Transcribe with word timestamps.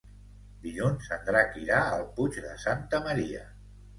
Dilluns 0.63 1.09
en 1.17 1.27
Drac 1.27 1.59
irà 1.65 1.83
al 1.97 2.05
Puig 2.17 2.39
de 2.47 2.57
Santa 2.65 3.05
Maria. 3.09 3.45